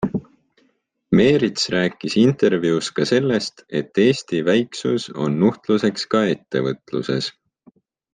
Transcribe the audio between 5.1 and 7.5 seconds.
on nuhtluseks ka ettevõtluses.